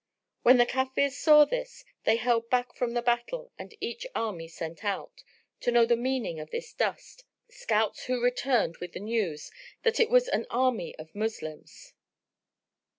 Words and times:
When 0.41 0.57
the 0.57 0.65
Kafirs 0.65 1.15
saw 1.15 1.45
this, 1.45 1.85
they 2.05 2.15
held 2.15 2.49
back 2.49 2.73
from 2.73 2.93
the 2.95 3.03
battle 3.03 3.51
and 3.59 3.75
each 3.79 4.07
army 4.15 4.47
sent 4.47 4.83
out, 4.83 5.21
to 5.59 5.69
know 5.71 5.85
the 5.85 5.95
meaning 5.95 6.39
of 6.39 6.49
this 6.49 6.73
dust, 6.73 7.23
scouts, 7.51 8.05
who 8.05 8.19
returned 8.19 8.77
with 8.77 8.93
the 8.93 8.99
news 8.99 9.51
that 9.83 9.99
it 9.99 10.09
was 10.09 10.27
an 10.27 10.47
army 10.49 10.95
of 10.95 11.13
Moslems. 11.13 11.93